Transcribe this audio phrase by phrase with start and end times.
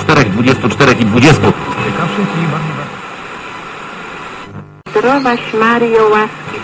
[0.00, 1.52] Czterech, dwudziestu, czterech i dwudziestu.
[4.90, 6.60] Zdrowaś Mario, łaski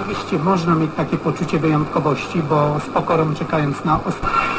[0.00, 4.51] Oczywiście można mieć takie poczucie wyjątkowości, bo z pokorą czekając na ostatnie.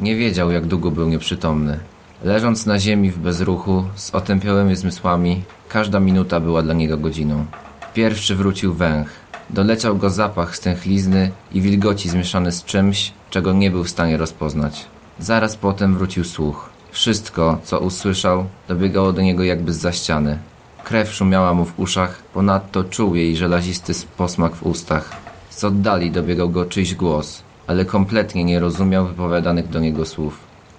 [0.00, 1.78] Nie wiedział, jak długo był nieprzytomny.
[2.24, 7.46] Leżąc na ziemi w bezruchu, z otępiałymi zmysłami, każda minuta była dla niego godziną.
[7.94, 9.08] Pierwszy wrócił węch.
[9.50, 14.86] Doleciał go zapach stęchlizny i wilgoci zmieszany z czymś, czego nie był w stanie rozpoznać.
[15.18, 16.70] Zaraz potem wrócił słuch.
[16.90, 20.38] Wszystko, co usłyszał, dobiegało do niego jakby z za ściany.
[20.84, 25.10] Krew szumiała mu w uszach, ponadto czuł jej żelazisty posmak w ustach.
[25.50, 30.38] Z oddali dobiegał go czyjś głos, ale kompletnie nie rozumiał wypowiadanych do niego słów.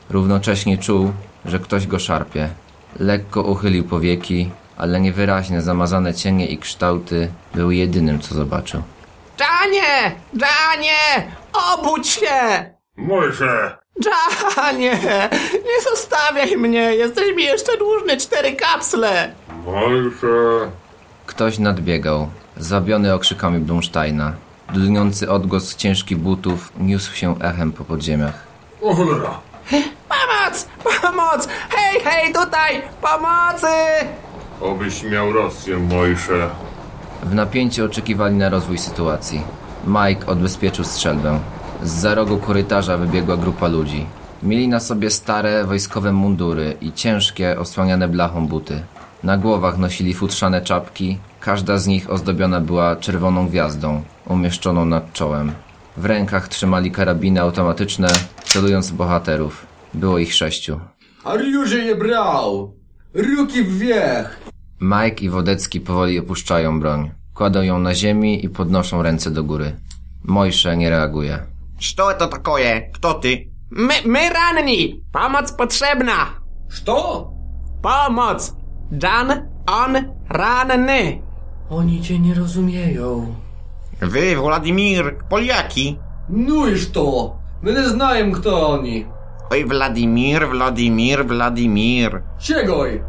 [0.09, 1.11] Równocześnie czuł,
[1.45, 2.49] że ktoś go szarpie.
[2.99, 8.81] Lekko uchylił powieki, ale niewyraźne zamazane cienie i kształty były jedynym, co zobaczył.
[9.39, 10.15] Janie!
[10.33, 11.31] Janie!
[11.73, 12.65] Obudź się!
[12.97, 13.77] Mojże!
[14.57, 14.99] Janie!
[15.53, 16.79] Nie zostawiaj mnie!
[16.95, 19.31] Jesteś mi jeszcze dłużny cztery kapsle!
[19.65, 20.71] Mojże!
[21.25, 24.33] Ktoś nadbiegał, zwabiony okrzykami Blumsteina.
[24.73, 28.47] Dudniący odgłos ciężkich butów niósł się echem po podziemiach.
[28.81, 29.39] O cholera!
[30.09, 30.67] Pomoc!
[31.01, 31.47] Pomoc!
[31.69, 32.81] Hej, hej, tutaj!
[33.01, 33.67] Pomocy!
[34.61, 36.49] Obyś miał rację, Mojże.
[37.23, 39.41] W napięciu oczekiwali na rozwój sytuacji.
[39.87, 41.39] Mike odbezpieczył strzelbę.
[41.83, 44.05] Z za rogu korytarza wybiegła grupa ludzi.
[44.43, 48.83] Mieli na sobie stare wojskowe mundury i ciężkie, osłaniane blachą buty.
[49.26, 55.52] Na głowach nosili futrzane czapki, każda z nich ozdobiona była czerwoną gwiazdą, umieszczoną nad czołem.
[55.96, 58.08] W rękach trzymali karabiny automatyczne,
[58.44, 59.66] celując w bohaterów.
[59.94, 60.80] Było ich sześciu.
[61.24, 62.74] Оружие je brał!
[63.14, 64.36] Ruki wверх!
[64.80, 67.10] Mike i Wodecki powoli opuszczają broń.
[67.34, 69.76] Kładą ją na ziemi i podnoszą ręce do góry.
[70.24, 71.38] Mojsze nie reaguje.
[71.80, 72.90] Что это такое?
[72.94, 73.50] Кто ты?
[73.70, 75.02] My, my ranni!
[75.12, 76.14] Pomoc potrzebna!
[76.68, 77.30] Что?
[77.82, 78.52] Pomoc!
[79.02, 79.96] Jan, on,
[80.28, 81.22] ranny!
[81.70, 83.34] Oni cię nie rozumieją.
[84.00, 85.98] Wy, Władimir, Poliaki.
[86.28, 87.36] Ну и что?
[87.62, 89.06] Мы не знаем, кто они.
[89.50, 92.22] Ой, Владимир, Владимир, Владимир.
[92.40, 93.02] Чегой?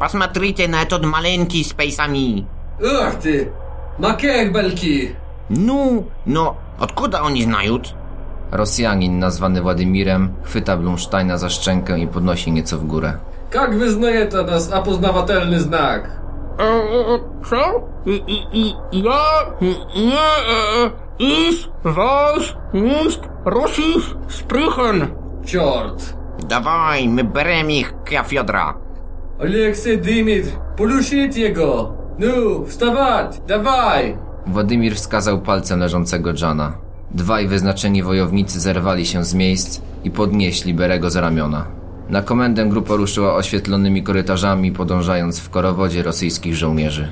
[0.00, 2.46] Посмотрите на этот маленький с пейсами.
[2.80, 3.52] Ах ты!
[3.98, 5.14] Макех бельки!
[5.48, 7.94] Ну, но откуда они знают?
[8.50, 13.18] Rosjanin nazwany Władimirem chwyta Blumsteina za szczękę i podnosi nieco w górę.
[13.52, 16.10] Как вы знаете нас опознавательный знак?
[17.48, 17.88] Co?
[18.04, 20.14] I, i, i, ja, nie,
[20.84, 25.08] e, is, was, nicht, russisch, sprechen.
[25.46, 26.14] Черт!
[26.42, 27.94] Давай, мы берем их,
[28.26, 28.76] Федора.
[29.40, 31.96] Алексей Димит, полюшить его!
[32.18, 33.40] Ну, вставать!
[33.46, 34.16] Давай!
[34.46, 36.72] Władimir wskazał palcem leżącego Jana.
[37.10, 41.66] Dwaj wyznaczeni wojownicy zerwali się z miejsc i podnieśli Berego za ramiona.
[42.13, 47.07] Na komendę grupa ruszyła oświetlonymi korytarzami, podążając w korowodzie rosyjskich żołnierzy.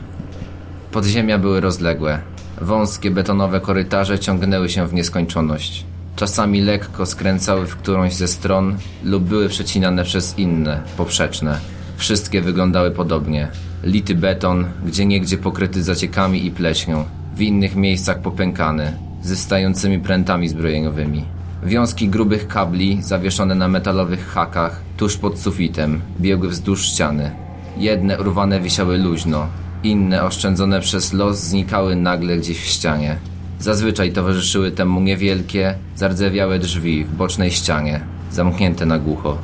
[0.92, 2.20] Podziemia były rozległe.
[2.62, 5.86] Wąskie betonowe korytarze ciągnęły się w nieskończoność.
[6.16, 11.60] Czasami lekko skręcały w którąś ze stron lub były przecinane przez inne, poprzeczne.
[11.98, 13.48] Wszystkie wyglądały podobnie.
[13.84, 21.41] Lity beton, gdzieniegdzie pokryty zaciekami i pleśnią, w innych miejscach popękany, ze stającymi prętami zbrojeniowymi.
[21.64, 27.32] Wiązki grubych kabli, zawieszone na metalowych hakach, tuż pod sufitem, biegły wzdłuż ściany.
[27.78, 29.48] Jedne urwane wisiały luźno,
[29.84, 33.18] inne oszczędzone przez los znikały nagle gdzieś w ścianie.
[33.60, 38.02] Zazwyczaj towarzyszyły temu niewielkie, zardzewiałe drzwi w bocznej ścianie,
[38.32, 39.38] zamknięte na głucho.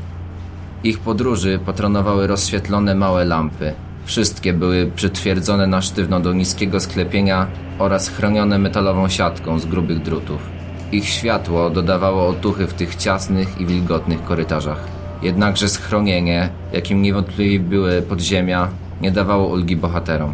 [0.83, 3.73] Ich podróży patronowały rozświetlone małe lampy.
[4.05, 7.47] Wszystkie były przytwierdzone na sztywno do niskiego sklepienia
[7.79, 10.56] oraz chronione metalową siatką z grubych drutów.
[10.91, 14.79] Ich światło dodawało otuchy w tych ciasnych i wilgotnych korytarzach.
[15.21, 18.67] Jednakże schronienie, jakim niewątpliwie były podziemia,
[19.01, 20.33] nie dawało ulgi bohaterom.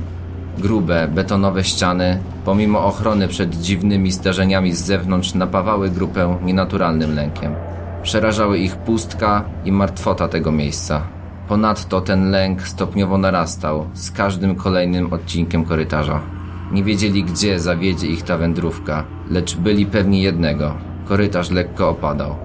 [0.57, 7.56] Grube, betonowe ściany, pomimo ochrony przed dziwnymi zdarzeniami z zewnątrz, napawały grupę nienaturalnym lękiem.
[8.04, 11.01] Przerażały ich pustka i martwota tego miejsca.
[11.48, 16.22] Ponadto ten lęk stopniowo narastał z każdym kolejnym odcinkiem korytarza.
[16.74, 20.78] Nie wiedzieli, gdzie zawiedzie ich ta wędrówka, lecz byli pewni jednego.
[21.06, 22.36] Korytarz lekko opadał.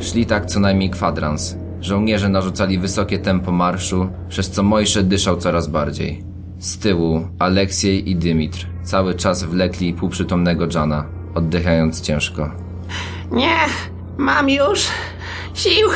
[0.00, 1.56] Szli tak co najmniej kwadrans.
[1.80, 6.24] Żołnierze narzucali wysokie tempo marszu, przez co Mojsze dyszał coraz bardziej.
[6.58, 12.50] Z tyłu Aleksiej i Dymitr cały czas wlekli półprzytomnego Jana, oddychając ciężko.
[13.30, 13.56] Nie,
[14.18, 14.86] mam już
[15.54, 15.88] sił.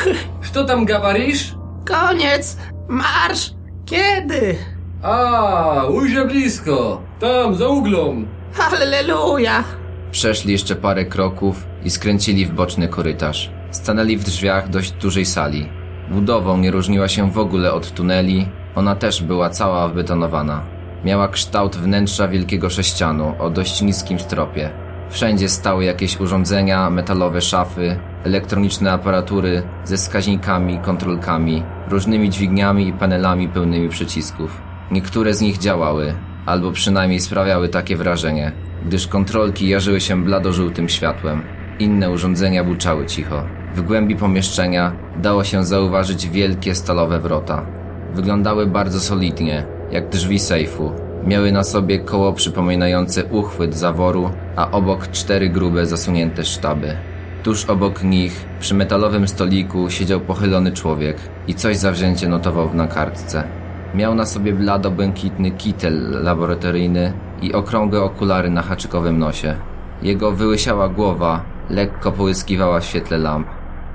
[0.43, 1.55] Kto tam gawarisz?
[1.87, 2.57] Koniec,
[2.87, 3.53] marsz,
[3.85, 4.55] kiedy?
[5.03, 7.08] A, ujrzę blisko.
[7.19, 8.25] Tam, za uglą.
[8.53, 9.63] Halleluja!
[10.11, 13.51] Przeszli jeszcze parę kroków i skręcili w boczny korytarz.
[13.71, 15.69] Stanęli w drzwiach dość dużej sali.
[16.11, 20.61] Budową nie różniła się w ogóle od tuneli, ona też była cała wbetonowana.
[21.05, 24.69] Miała kształt wnętrza wielkiego sześcianu o dość niskim stropie.
[25.09, 33.49] Wszędzie stały jakieś urządzenia, metalowe szafy, elektroniczne aparatury ze wskaźnikami, kontrolkami, różnymi dźwigniami i panelami
[33.49, 34.61] pełnymi przycisków.
[34.91, 36.13] Niektóre z nich działały,
[36.45, 38.51] albo przynajmniej sprawiały takie wrażenie,
[38.85, 41.41] gdyż kontrolki jarzyły się bladożółtym światłem.
[41.79, 43.43] Inne urządzenia buczały cicho.
[43.75, 47.65] W głębi pomieszczenia dało się zauważyć wielkie stalowe wrota.
[48.13, 50.91] Wyglądały bardzo solidnie, jak drzwi sejfu.
[51.25, 56.97] Miały na sobie koło przypominające uchwyt zaworu, a obok cztery grube zasunięte sztaby.
[57.43, 63.58] Tuż obok nich, przy metalowym stoliku, siedział pochylony człowiek i coś zawzięcie notował na kartce.
[63.95, 69.55] Miał na sobie blado-błękitny kitel laboratoryjny i okrągłe okulary na haczykowym nosie.
[70.01, 73.47] Jego wyłysiała głowa lekko połyskiwała w świetle lamp.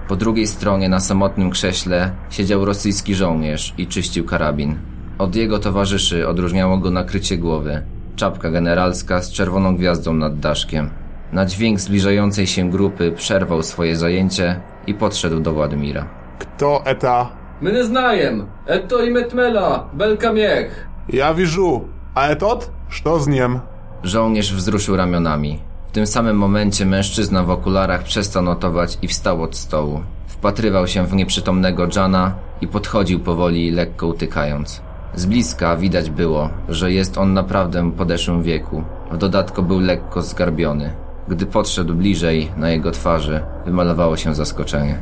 [0.08, 4.78] Po drugiej stronie na samotnym krześle siedział rosyjski żołnierz i czyścił karabin.
[5.18, 7.82] Od jego towarzyszy odróżniało go nakrycie głowy,
[8.16, 10.90] czapka generalska z czerwoną gwiazdą nad daszkiem.
[11.32, 16.08] Na dźwięk zbliżającej się grupy przerwał swoje zajęcie i podszedł do Władimira.
[16.38, 18.46] Kto eta My ne znajem.
[18.66, 20.88] Eto imetmela, belka miech.
[21.08, 21.88] Ja wiżu.
[22.14, 22.70] A etot?
[23.04, 23.60] Co z niem?
[24.02, 25.58] Żołnierz wzruszył ramionami.
[25.88, 30.00] W tym samym momencie mężczyzna w okularach przestał notować i wstał od stołu.
[30.26, 34.82] Wpatrywał się w nieprzytomnego Jana i podchodził powoli, lekko utykając.
[35.14, 38.82] Z bliska widać było, że jest on naprawdę w podeszłym wieku.
[39.10, 40.92] W dodatku był lekko zgarbiony.
[41.28, 44.98] Gdy podszedł bliżej, na jego twarzy wymalowało się zaskoczenie.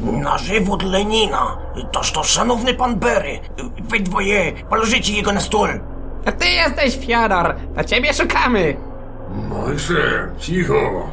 [0.00, 1.65] Na żywot Lenina!
[1.91, 3.39] Toż to szanowny pan Berry.
[3.89, 5.67] Wy dwoje, położycie jego na stół.
[6.25, 7.55] To ty jesteś Fiodor!
[7.75, 8.77] To ciebie szukamy!
[9.49, 11.09] Mojsze, cicho.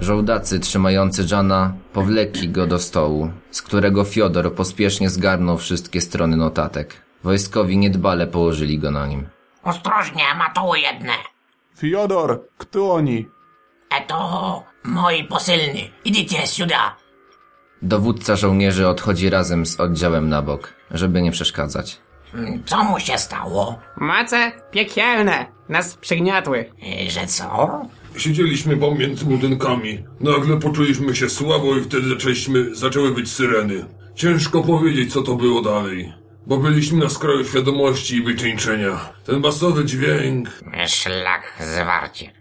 [0.00, 7.02] Żołdacy trzymający Jana powlekli go do stołu, z którego Fiodor pospiesznie zgarnął wszystkie strony notatek.
[7.24, 9.28] Wojskowi niedbale położyli go na nim.
[9.64, 11.12] Ostrożnie, matoły jedne.
[11.76, 13.26] Федор, кто они?
[13.90, 15.90] Eto, moi posylny.
[16.04, 16.96] Idziecie сюда.
[17.83, 21.97] Dowódca żołnierzy odchodzi razem z oddziałem na bok, żeby nie przeszkadzać.
[22.65, 23.79] Co mu się stało?
[23.97, 25.45] Moce piekielne!
[25.69, 26.65] Nas przygniotły.
[27.07, 27.81] Y, Że co?
[28.17, 30.03] Siedzieliśmy pomiędzy budynkami.
[30.19, 33.85] Nagle poczuliśmy się słabo i wtedy zaczęliśmy, zaczęły być syreny.
[34.15, 36.13] Ciężko powiedzieć, co to było dalej.
[36.47, 38.99] Bo byliśmy na skraju świadomości i wycieńczenia.
[39.25, 40.49] Ten basowy dźwięk...
[40.87, 42.31] Szlak zwarcie.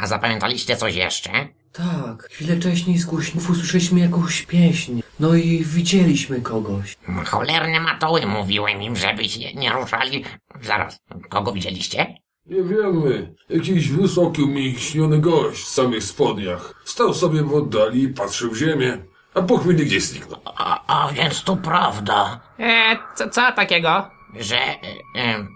[0.00, 1.30] A zapamiętaliście coś jeszcze?
[1.72, 5.00] Tak, chwilę wcześniej z głośników usłyszeliśmy jakąś pieśń.
[5.20, 6.96] No i widzieliśmy kogoś.
[7.26, 10.24] Cholerne matoły, mówiłem im, żeby się nie ruszali.
[10.62, 12.14] Zaraz, kogo widzieliście?
[12.46, 13.34] Nie wiemy.
[13.48, 16.82] Jakiś wysoki, umięśniony gość w samych spodniach.
[16.84, 18.98] Stał sobie w oddali i patrzył w ziemię.
[19.34, 20.40] A po chwili gdzieś zniknął.
[20.44, 24.10] A, a więc to prawda, E, co, co takiego?
[24.40, 24.56] że...
[24.56, 24.76] E,
[25.16, 25.46] e,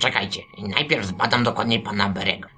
[0.00, 0.40] czekajcie,
[0.76, 2.48] najpierw zbadam dokładniej pana Berego.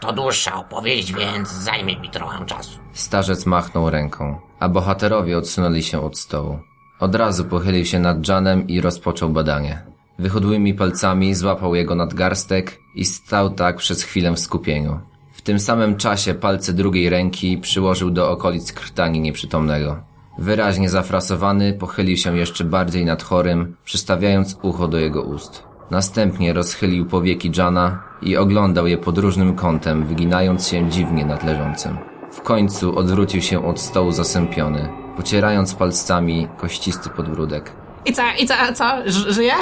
[0.00, 2.78] To dłuższa opowieść, więc zajmie mi trochę czasu.
[2.92, 6.58] Starzec machnął ręką, a bohaterowie odsunęli się od stołu.
[7.00, 9.82] Od razu pochylił się nad Janem i rozpoczął badanie.
[10.18, 15.00] Wychudłymi palcami złapał jego nadgarstek i stał tak przez chwilę w skupieniu.
[15.32, 20.02] W tym samym czasie palce drugiej ręki przyłożył do okolic krtani nieprzytomnego.
[20.38, 25.67] Wyraźnie zafrasowany pochylił się jeszcze bardziej nad chorym, przystawiając ucho do jego ust.
[25.90, 31.98] Następnie rozchylił powieki Jana i oglądał je pod różnym kątem, wyginając się dziwnie nad leżącym.
[32.32, 37.72] W końcu odwrócił się od stołu zasępiony, pocierając palcami kościsty podbródek.
[38.04, 38.84] I co, i co, co?
[39.06, 39.52] Żyje?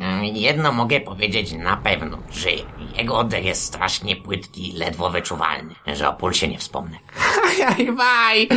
[0.00, 2.62] E, Jedno mogę powiedzieć na pewno, żyje.
[2.98, 6.96] Jego oddech jest strasznie płytki i ledwo wyczuwalny, że o pulsie nie wspomnę.
[7.48, 8.48] Ajaj, waj!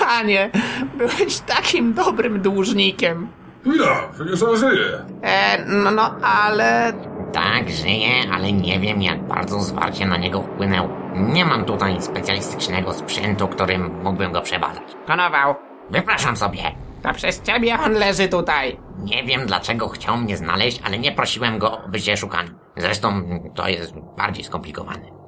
[0.00, 0.50] Janie,
[0.98, 3.28] byłeś takim dobrym dłużnikiem.
[3.60, 4.86] Chwila, przecież on żyje.
[5.22, 6.92] E, no, no, ale...
[7.32, 10.88] Tak, żyje, ale nie wiem jak bardzo zwarcie na niego wpłynęło.
[11.14, 14.82] Nie mam tutaj specjalistycznego sprzętu, którym mógłbym go przebadać.
[15.06, 15.54] Konował,
[15.90, 16.62] Wypraszam sobie.
[17.02, 18.78] to przez ciebie on leży tutaj.
[18.98, 22.50] Nie wiem dlaczego chciał mnie znaleźć, ale nie prosiłem go o bycie szukany.
[22.76, 23.22] Zresztą
[23.54, 25.18] to jest bardziej skomplikowane.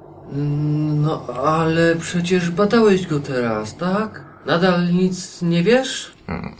[0.95, 4.25] No, ale przecież badałeś go teraz, tak?
[4.45, 6.11] Nadal nic nie wiesz?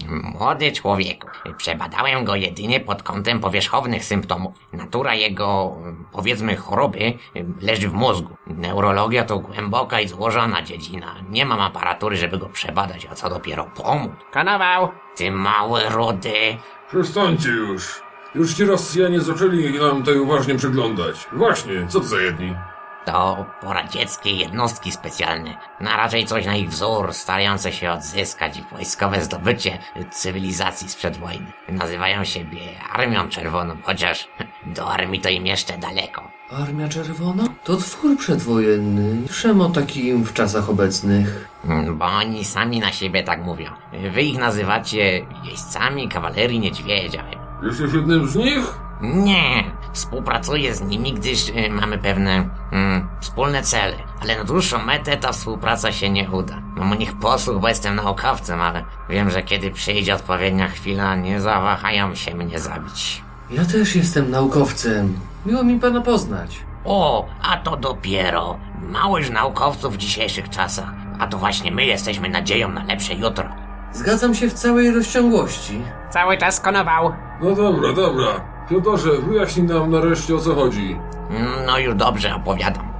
[0.08, 4.54] Młody człowieku, przebadałem go jedynie pod kątem powierzchownych symptomów.
[4.74, 5.78] Natura jego,
[6.12, 7.14] powiedzmy, choroby
[7.62, 8.36] leży w mózgu.
[8.48, 11.16] Neurologia to głęboka i złożona dziedzina.
[11.30, 14.12] Nie mam aparatury, żeby go przebadać, a co dopiero pomóc.
[14.32, 14.92] Konował.
[15.16, 16.58] Ty mały rudy.
[16.90, 18.02] Przestańcie już.
[18.36, 21.28] Już ci Rosjanie zaczęli nam tutaj uważnie przyglądać.
[21.34, 22.56] Właśnie, co to za jedni?
[23.05, 25.58] To poradzieckie jednostki specjalne.
[25.79, 29.79] Na raczej coś na ich wzór, starające się odzyskać wojskowe zdobycie
[30.12, 31.51] cywilizacji sprzed wojny.
[31.70, 32.60] Nazywają siebie
[32.91, 34.27] Armią Czerwoną, chociaż
[34.65, 36.31] do armii to im jeszcze daleko.
[36.51, 37.43] Armia Czerwona?
[37.63, 39.27] To twór przedwojenny.
[39.62, 41.48] O takim w czasach obecnych.
[41.93, 43.72] Bo oni sami na siebie tak mówią.
[44.13, 47.41] Wy ich nazywacie jeźdźcami kawalerii niedźwiedzia.
[47.62, 48.74] Jesteś jednym z nich?
[49.01, 49.63] Nie,
[49.94, 53.96] współpracuję z nimi, gdyż y, mamy pewne mm, wspólne cele.
[54.22, 56.62] Ale na dłuższą metę ta współpraca się nie uda.
[56.75, 61.41] Mam u nich posłuch, bo jestem naukowcem, ale wiem, że kiedy przyjdzie odpowiednia chwila, nie
[61.41, 63.24] zawahają się mnie zabić.
[63.50, 65.20] Ja też jestem naukowcem.
[65.46, 66.60] Miło mi pana poznać.
[66.86, 68.58] O, a to dopiero.
[68.89, 70.89] Mało już naukowców w dzisiejszych czasach.
[71.20, 73.50] A to właśnie my jesteśmy nadzieją na lepsze jutro.
[73.94, 75.82] Zgadzam się w całej rozciągłości.
[76.10, 77.13] Cały czas konował.
[77.42, 78.28] No dobra, dobra.
[78.70, 78.90] Piotr,
[79.30, 80.98] wyjaśnij nam nareszcie o co chodzi.
[81.30, 82.92] Mm, No już dobrze opowiadam.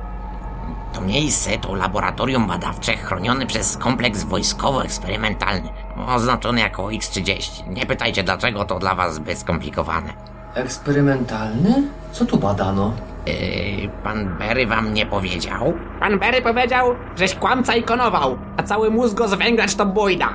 [0.94, 5.70] To miejsce to laboratorium badawcze chronione przez kompleks wojskowo-eksperymentalny,
[6.08, 7.68] oznaczony jako X-30.
[7.68, 10.14] Nie pytajcie dlaczego, to dla was zbyt skomplikowane.
[10.56, 11.84] Eksperymentalny?
[12.12, 12.94] Co tu badano?
[13.26, 15.74] Yy, pan Berry wam nie powiedział?
[16.00, 20.30] Pan Berry powiedział, żeś kłamca i konował, a cały mózg zwęglacz to bójda.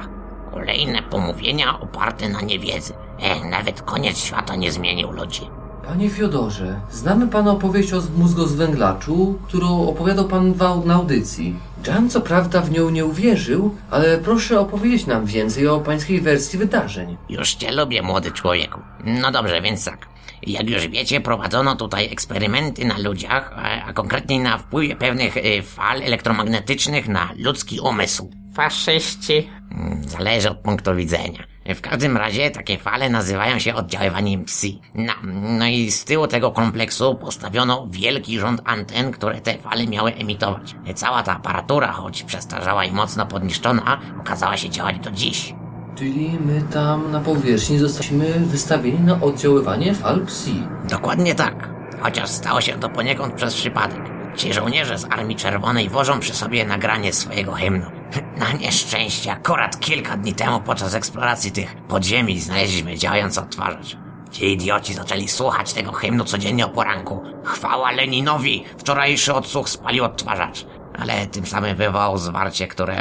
[0.50, 2.92] Kolejne pomówienia oparte na niewiedzy.
[3.20, 5.42] E, nawet koniec świata nie zmienił ludzi.
[5.86, 11.56] Panie Fiodorze, znamy pana opowieść o mózgozwęglaczu, którą opowiadał pan w na audycji.
[11.86, 16.58] Jan co prawda w nią nie uwierzył, ale proszę opowiedzieć nam więcej o pańskiej wersji
[16.58, 17.16] wydarzeń.
[17.28, 18.80] Już cię lubię, młody człowieku.
[19.04, 20.06] No dobrze, więc tak.
[20.42, 26.02] Jak już wiecie, prowadzono tutaj eksperymenty na ludziach, a- konkretniej na wpływie pewnych y, fal
[26.02, 28.30] elektromagnetycznych na ludzki umysł.
[28.54, 29.48] Faszyści.
[29.72, 31.44] Mm, Zależy od punktu widzenia.
[31.74, 34.80] W każdym razie takie fale nazywają się oddziaływaniem psi.
[34.94, 35.12] No,
[35.58, 40.76] no i z tyłu tego kompleksu postawiono wielki rząd anten, które te fale miały emitować.
[40.94, 45.54] Cała ta aparatura, choć przestarzała i mocno podniszczona, okazała się działać do dziś.
[45.98, 50.62] Czyli my tam na powierzchni zostaliśmy wystawieni na oddziaływanie fal psi.
[50.90, 51.68] Dokładnie tak.
[52.00, 54.00] Chociaż stało się to poniekąd przez przypadek.
[54.36, 57.95] Ci żołnierze z Armii Czerwonej wożą przy sobie nagranie swojego hymnu.
[58.36, 63.96] Na nieszczęście, akurat kilka dni temu podczas eksploracji tych podziemi znaleźliśmy działający odtwarzacz.
[64.30, 67.22] Ci idioci zaczęli słuchać tego hymnu codziennie o poranku.
[67.44, 68.64] Chwała Leninowi!
[68.78, 70.66] Wczorajszy odsłuch spalił odtwarzacz.
[70.98, 72.96] Ale tym samym wywołał zwarcie, które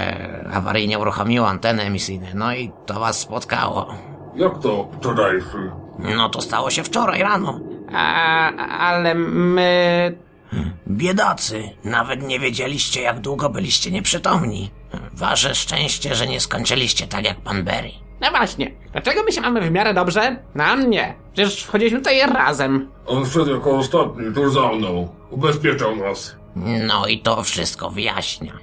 [0.53, 2.27] awaryjnie uruchomiło anteny emisyjne.
[2.33, 3.95] No i to was spotkało.
[4.35, 5.71] Jak to wczorajszy?
[5.99, 7.59] No to stało się wczoraj rano.
[7.93, 10.17] A, ale my...
[10.87, 14.71] Biedacy, nawet nie wiedzieliście, jak długo byliście nieprzytomni.
[15.13, 17.91] Wasze szczęście, że nie skończyliście tak jak pan Berry.
[18.21, 20.37] No właśnie, dlaczego my się mamy w miarę dobrze?
[20.55, 21.15] Nam nie.
[21.33, 22.89] Przecież wchodziliśmy tutaj razem.
[23.05, 25.09] On wszedł jako ostatni, tuż za mną.
[25.29, 26.35] Ubezpieczał nas.
[26.87, 28.53] No i to wszystko wyjaśnia.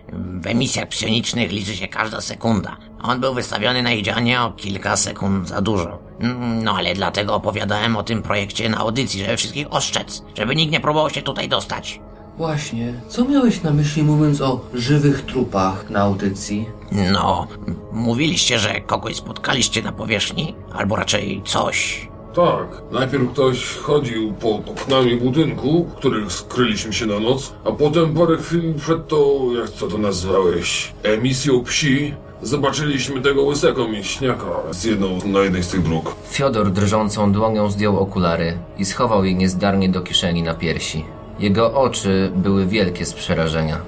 [0.43, 2.77] W emisjach psionicznych liczy się każda sekunda.
[3.03, 5.99] On był wystawiony na ich działanie o kilka sekund za dużo.
[6.23, 10.73] Mm, No ale dlatego opowiadałem o tym projekcie na audycji, żeby wszystkich ostrzec, żeby nikt
[10.73, 12.01] nie próbował się tutaj dostać.
[12.37, 16.67] Właśnie, co miałeś na myśli mówiąc o żywych trupach na audycji?
[17.13, 17.47] No,
[17.93, 22.09] mówiliście, że kogoś spotkaliście na powierzchni, albo raczej coś.
[22.35, 28.15] Tak, najpierw ktoś chodził pod oknami budynku, w których skryliśmy się na noc, a potem
[28.15, 34.85] parę chwil przed to, jak co to nazwałeś, emisją psi, zobaczyliśmy tego łysego mięśniaka z
[34.85, 36.15] jedną, na jednej z tych dróg.
[36.31, 41.05] Fiodor drżącą dłonią zdjął okulary i schował je niezdarnie do kieszeni na piersi.
[41.39, 43.79] Jego oczy były wielkie z przerażenia.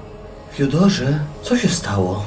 [0.53, 2.25] Fiodorze, co się stało?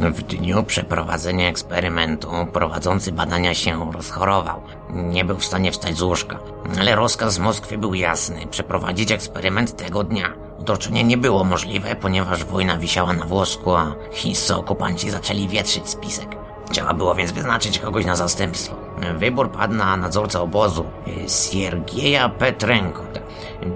[0.00, 4.62] W dniu przeprowadzenia eksperymentu prowadzący badania się rozchorował.
[4.90, 6.38] Nie był w stanie wstać z łóżka.
[6.80, 8.46] Ale rozkaz z Moskwy był jasny.
[8.50, 10.32] Przeprowadzić eksperyment tego dnia.
[10.60, 16.36] Otoczenie nie było możliwe, ponieważ wojna wisiała na włosku, a chińscy okupanci zaczęli wietrzyć spisek.
[16.70, 18.87] Trzeba było więc wyznaczyć kogoś na zastępstwo.
[19.18, 23.02] Wybór padł na nadzorcę obozu, y, Siergieja Petrenko.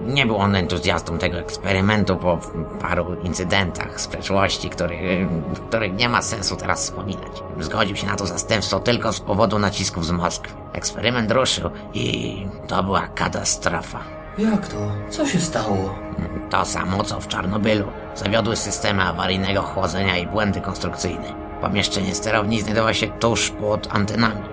[0.07, 2.39] Nie był on entuzjastą tego eksperymentu po
[2.81, 5.29] paru incydentach z przeszłości, których,
[5.69, 7.43] których nie ma sensu teraz wspominać.
[7.61, 10.55] Zgodził się na to zastępstwo tylko z powodu nacisków z Moskwy.
[10.73, 14.01] Eksperyment ruszył i to była katastrofa.
[14.39, 14.77] Jak to?
[15.11, 15.95] Co się stało?
[16.51, 17.87] To samo co w Czarnobylu.
[18.15, 21.35] Zawiodły systemy awaryjnego chłodzenia i błędy konstrukcyjne.
[21.61, 24.52] Pomieszczenie sterowni znajdowało się tuż pod antenami.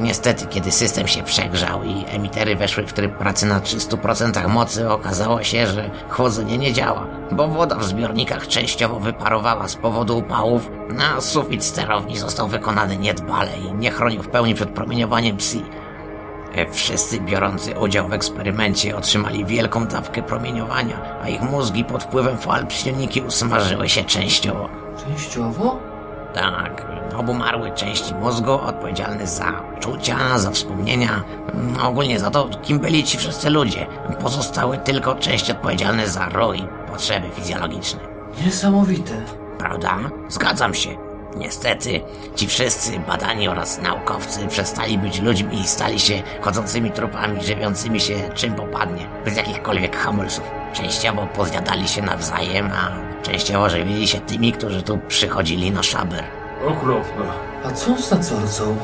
[0.00, 5.42] Niestety, kiedy system się przegrzał i emitery weszły w tryb pracy na 300% mocy, okazało
[5.42, 10.70] się, że chłodzenie nie działa, bo woda w zbiornikach częściowo wyparowała z powodu upałów,
[11.16, 15.62] a sufit sterowni został wykonany niedbale i nie chronił w pełni przed promieniowaniem psi.
[16.54, 22.38] E, Wszyscy biorący udział w eksperymencie otrzymali wielką dawkę promieniowania, a ich mózgi pod wpływem
[22.38, 24.68] fal psioniki usmażyły się częściowo.
[25.06, 25.78] Częściowo?
[26.34, 26.86] Tak,
[27.20, 31.22] obumarły części mózgu odpowiedzialne za czucia, za wspomnienia,
[31.54, 33.86] mm, ogólnie za to, kim byli ci wszyscy ludzie.
[34.20, 38.00] Pozostały tylko części odpowiedzialne za rój, potrzeby fizjologiczne.
[38.44, 39.12] Niesamowite.
[39.58, 39.96] Prawda?
[40.28, 40.90] Zgadzam się.
[41.36, 42.00] Niestety,
[42.36, 48.14] ci wszyscy badani oraz naukowcy przestali być ludźmi i stali się chodzącymi trupami, żywiącymi się
[48.34, 50.44] czym popadnie, bez jakichkolwiek hamulców.
[50.72, 52.90] Częściowo pozjadali się nawzajem, a
[53.22, 56.39] częściowo żywili się tymi, którzy tu przychodzili na szaber.
[56.66, 57.24] Okropne.
[57.64, 58.76] A co z nadzorcą?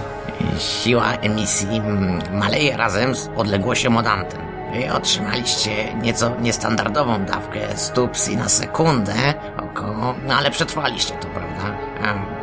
[0.59, 4.41] Siła emisji mm, maleje razem z odległością od anten.
[4.73, 11.79] Wy otrzymaliście nieco niestandardową dawkę 100 psi na sekundę, około, no ale przetrwaliście to, prawda?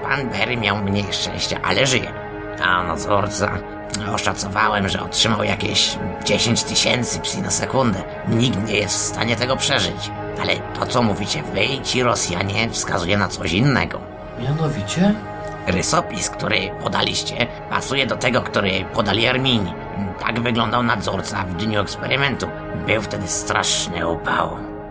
[0.03, 2.13] Pan Berry miał mniej szczęścia, ale żyje.
[2.61, 3.51] A nadzorca,
[4.13, 8.03] oszacowałem, że otrzymał jakieś 10 tysięcy psi na sekundę.
[8.27, 10.11] Nikt nie jest w stanie tego przeżyć.
[10.41, 14.12] Ale to, co mówicie wy i ci Rosjanie, wskazuje na coś innego.
[14.39, 15.13] Mianowicie?
[15.67, 19.73] Rysopis, który podaliście, pasuje do tego, który podali Armini.
[20.19, 22.47] Tak wyglądał nadzorca w dniu eksperymentu.
[22.87, 24.49] Był wtedy straszny upał.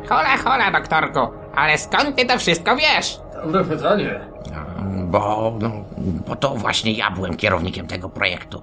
[0.08, 1.20] Hola, hola, doktorku.
[1.54, 3.20] Ale skąd ty to wszystko wiesz?
[3.44, 4.20] Dobre pytanie.
[5.04, 5.70] Bo, no,
[6.28, 8.62] bo to właśnie ja byłem kierownikiem tego projektu.